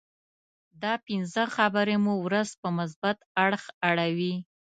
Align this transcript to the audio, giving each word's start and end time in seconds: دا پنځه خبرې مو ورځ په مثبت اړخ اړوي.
دا 0.81 0.93
پنځه 1.07 1.43
خبرې 1.55 1.97
مو 2.03 2.13
ورځ 2.25 2.49
په 2.61 2.67
مثبت 2.77 3.17
اړخ 3.45 3.63
اړوي. 3.89 4.35